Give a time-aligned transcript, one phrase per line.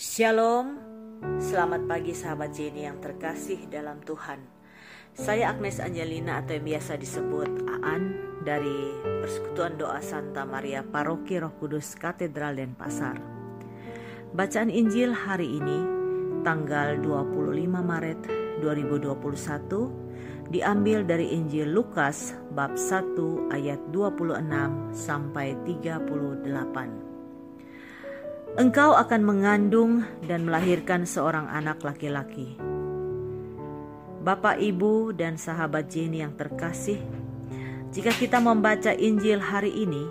[0.00, 0.80] Shalom,
[1.44, 4.40] selamat pagi sahabat Jenny yang terkasih dalam Tuhan.
[5.12, 11.52] Saya Agnes Angelina atau yang biasa disebut Aan dari Persekutuan Doa Santa Maria Paroki Roh
[11.52, 13.20] Kudus Katedral Denpasar.
[14.32, 15.84] Bacaan Injil hari ini
[16.48, 18.20] tanggal 25 Maret
[18.64, 24.48] 2021 diambil dari Injil Lukas bab 1 ayat 26
[24.96, 27.09] sampai 38.
[28.58, 32.58] Engkau akan mengandung dan melahirkan seorang anak laki-laki.
[34.26, 36.98] Bapak, ibu, dan sahabat Jenny yang terkasih,
[37.94, 40.02] jika kita membaca Injil hari ini,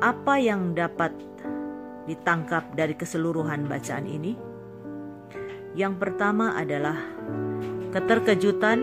[0.00, 1.12] apa yang dapat
[2.08, 4.32] ditangkap dari keseluruhan bacaan ini?
[5.76, 6.96] Yang pertama adalah
[7.92, 8.80] keterkejutan,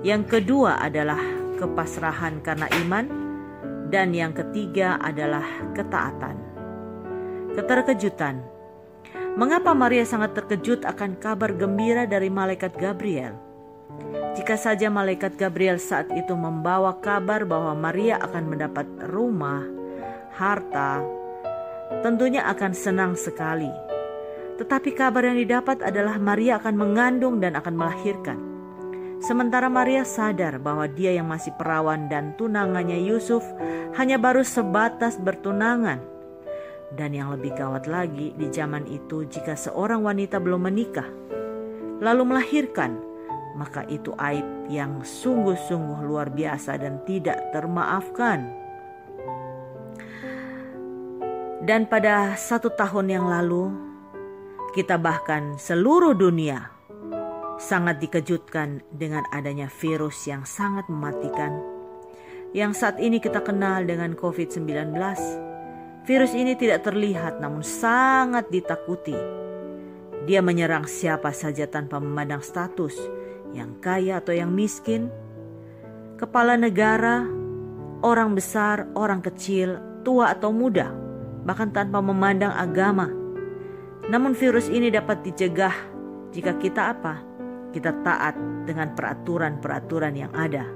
[0.00, 1.20] yang kedua adalah
[1.60, 3.12] kepasrahan karena iman,
[3.92, 5.44] dan yang ketiga adalah
[5.76, 6.55] ketaatan
[7.56, 8.44] keterkejutan.
[9.36, 13.36] Mengapa Maria sangat terkejut akan kabar gembira dari malaikat Gabriel?
[14.36, 19.64] Jika saja malaikat Gabriel saat itu membawa kabar bahwa Maria akan mendapat rumah,
[20.36, 21.00] harta,
[22.04, 23.72] tentunya akan senang sekali.
[24.56, 28.38] Tetapi kabar yang didapat adalah Maria akan mengandung dan akan melahirkan.
[29.20, 33.44] Sementara Maria sadar bahwa dia yang masih perawan dan tunangannya Yusuf
[33.96, 36.15] hanya baru sebatas bertunangan
[36.96, 41.06] dan yang lebih gawat lagi, di zaman itu, jika seorang wanita belum menikah
[42.00, 43.00] lalu melahirkan,
[43.56, 48.52] maka itu aib yang sungguh-sungguh luar biasa dan tidak termaafkan.
[51.66, 53.72] Dan pada satu tahun yang lalu,
[54.76, 56.68] kita bahkan seluruh dunia
[57.56, 61.56] sangat dikejutkan dengan adanya virus yang sangat mematikan,
[62.52, 64.92] yang saat ini kita kenal dengan COVID-19
[66.06, 69.18] Virus ini tidak terlihat namun sangat ditakuti.
[70.22, 72.94] Dia menyerang siapa saja tanpa memandang status,
[73.50, 75.10] yang kaya atau yang miskin,
[76.14, 77.26] kepala negara,
[78.06, 80.94] orang besar, orang kecil, tua atau muda,
[81.42, 83.10] bahkan tanpa memandang agama.
[84.06, 85.74] Namun virus ini dapat dicegah
[86.30, 87.18] jika kita apa?
[87.74, 90.70] Kita taat dengan peraturan-peraturan yang ada.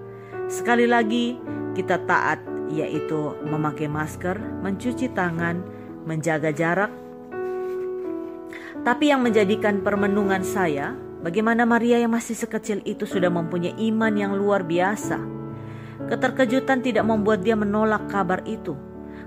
[0.50, 1.38] Sekali lagi,
[1.78, 5.62] kita taat yaitu memakai masker, mencuci tangan,
[6.06, 6.92] menjaga jarak.
[8.80, 14.32] Tapi yang menjadikan permenungan saya, bagaimana Maria yang masih sekecil itu sudah mempunyai iman yang
[14.32, 15.20] luar biasa.
[16.08, 18.72] Keterkejutan tidak membuat dia menolak kabar itu,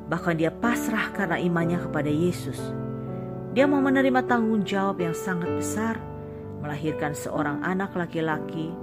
[0.10, 2.58] bahkan dia pasrah karena imannya kepada Yesus.
[3.54, 6.02] Dia mau menerima tanggung jawab yang sangat besar,
[6.66, 8.74] melahirkan seorang anak laki-laki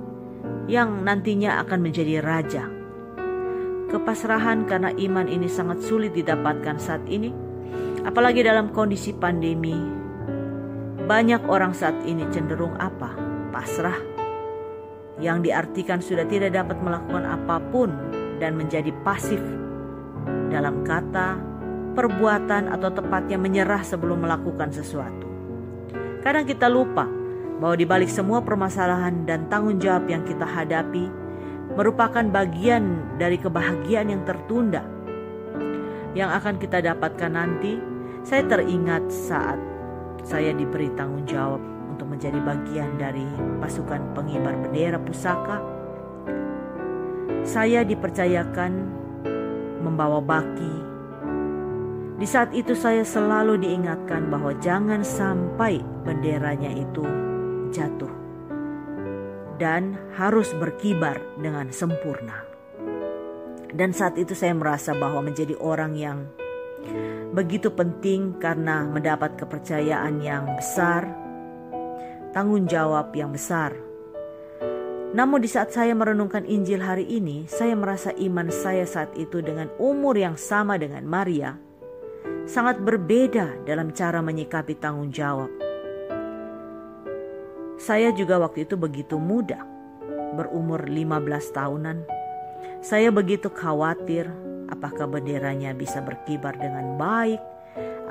[0.70, 2.79] yang nantinya akan menjadi raja
[3.90, 7.34] Kepasrahan karena iman ini sangat sulit didapatkan saat ini,
[8.06, 9.74] apalagi dalam kondisi pandemi.
[11.10, 13.10] Banyak orang saat ini cenderung apa?
[13.50, 13.98] Pasrah.
[15.18, 17.90] Yang diartikan sudah tidak dapat melakukan apa pun
[18.38, 19.42] dan menjadi pasif
[20.48, 21.36] dalam kata,
[21.98, 25.26] perbuatan atau tepatnya menyerah sebelum melakukan sesuatu.
[26.22, 27.10] Kadang kita lupa
[27.60, 31.19] bahwa di balik semua permasalahan dan tanggung jawab yang kita hadapi,
[31.74, 34.82] merupakan bagian dari kebahagiaan yang tertunda
[36.14, 37.78] yang akan kita dapatkan nanti.
[38.20, 39.56] Saya teringat saat
[40.28, 43.24] saya diberi tanggung jawab untuk menjadi bagian dari
[43.64, 45.56] pasukan pengibar bendera pusaka.
[47.40, 48.72] Saya dipercayakan
[49.80, 50.74] membawa baki.
[52.20, 57.00] Di saat itu saya selalu diingatkan bahwa jangan sampai benderanya itu
[57.72, 58.19] jatuh
[59.60, 62.48] dan harus berkibar dengan sempurna.
[63.70, 66.26] Dan saat itu saya merasa bahwa menjadi orang yang
[67.30, 71.06] begitu penting karena mendapat kepercayaan yang besar,
[72.34, 73.76] tanggung jawab yang besar.
[75.10, 79.70] Namun di saat saya merenungkan Injil hari ini, saya merasa iman saya saat itu dengan
[79.78, 81.54] umur yang sama dengan Maria
[82.46, 85.69] sangat berbeda dalam cara menyikapi tanggung jawab.
[87.80, 89.64] Saya juga waktu itu begitu muda,
[90.36, 92.04] berumur 15 tahunan.
[92.84, 94.28] Saya begitu khawatir
[94.68, 97.40] apakah benderanya bisa berkibar dengan baik,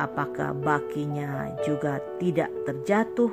[0.02, 3.30] apakah bakinya juga tidak terjatuh.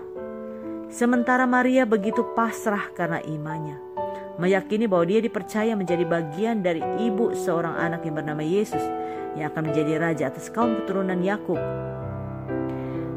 [0.92, 3.80] Sementara Maria begitu pasrah karena imannya,
[4.36, 8.84] meyakini bahwa dia dipercaya menjadi bagian dari ibu seorang anak yang bernama Yesus
[9.40, 11.56] yang akan menjadi raja atas kaum keturunan Yakub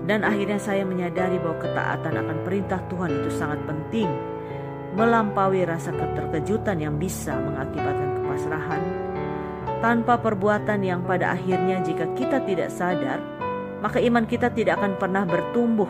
[0.10, 4.10] dan akhirnya saya menyadari bahwa ketaatan akan perintah Tuhan itu sangat penting,
[4.98, 8.82] melampaui rasa keterkejutan yang bisa mengakibatkan kepasrahan.
[9.86, 13.22] Tanpa perbuatan yang pada akhirnya jika kita tidak sadar,
[13.86, 15.88] maka iman kita tidak akan pernah bertumbuh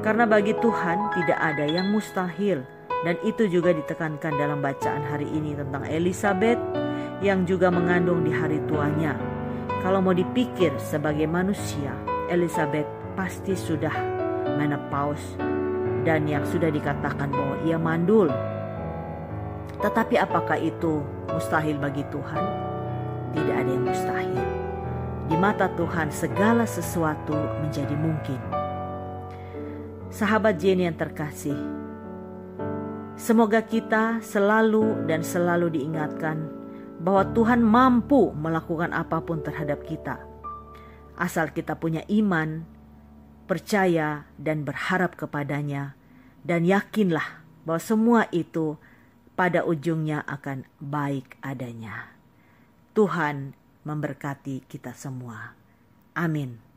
[0.00, 2.64] Karena bagi Tuhan tidak ada yang mustahil
[3.04, 6.56] dan itu juga ditekankan dalam bacaan hari ini tentang Elizabeth
[7.20, 9.29] yang juga mengandung di hari tuanya.
[9.80, 11.96] Kalau mau dipikir sebagai manusia,
[12.28, 12.84] Elizabeth
[13.16, 13.96] pasti sudah
[14.60, 15.40] menopause
[16.04, 18.28] dan yang sudah dikatakan bahwa ia mandul.
[19.80, 21.00] Tetapi apakah itu
[21.32, 22.44] mustahil bagi Tuhan?
[23.32, 24.48] Tidak ada yang mustahil.
[25.32, 27.32] Di mata Tuhan segala sesuatu
[27.64, 28.40] menjadi mungkin.
[30.12, 31.56] Sahabat Jenny yang terkasih,
[33.16, 36.59] semoga kita selalu dan selalu diingatkan
[37.00, 40.20] bahwa Tuhan mampu melakukan apa pun terhadap kita.
[41.16, 42.68] Asal kita punya iman,
[43.48, 45.96] percaya, dan berharap kepadanya,
[46.44, 48.76] dan yakinlah bahwa semua itu
[49.36, 52.12] pada ujungnya akan baik adanya.
[52.92, 53.56] Tuhan
[53.88, 55.56] memberkati kita semua.
[56.12, 56.69] Amin.